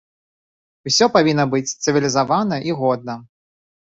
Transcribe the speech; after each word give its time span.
Усё 0.89 1.05
павінна 1.17 1.45
быць 1.51 1.75
цывілізавана 1.87 2.57
і 2.71 2.73
годна. 2.81 3.15